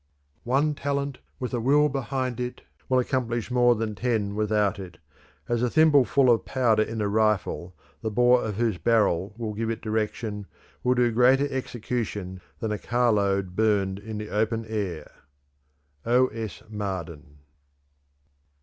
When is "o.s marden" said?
16.03-17.37